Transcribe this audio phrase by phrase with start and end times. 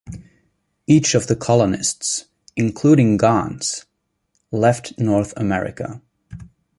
[0.87, 3.85] Each of the colonists, including Gans,
[4.49, 6.01] left North America.